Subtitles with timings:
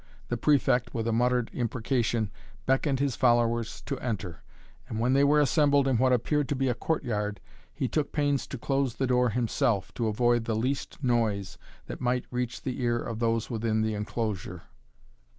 [0.29, 2.31] The Prefect, with a muttered imprecation,
[2.65, 4.41] beckoned his followers to enter,
[4.89, 7.39] and when they were assembled in what appeared to be a courtyard,
[7.71, 12.25] he took pains to close the door himself, to avoid the least noise that might
[12.31, 14.63] reach the ear of those within the enclosure.